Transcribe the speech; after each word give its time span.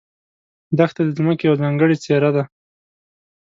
دښته 0.77 1.01
د 1.05 1.09
ځمکې 1.17 1.43
یوه 1.47 1.59
ځانګړې 1.61 1.95
څېره 2.03 2.29
ده. 2.35 2.43